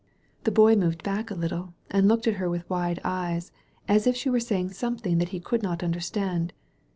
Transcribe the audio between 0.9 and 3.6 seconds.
back a little and looked at her with wide eyes,